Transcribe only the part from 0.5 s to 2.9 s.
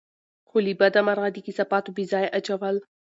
له بده مرغه، د کثافاتو بېځايه اچول